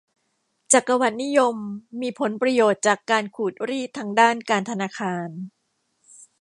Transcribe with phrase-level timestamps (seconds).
[0.73, 1.55] จักรวรรดินิยม
[2.01, 5.27] มีผลประโยชน์จากการขูดรีดทางด้านการธนาคาร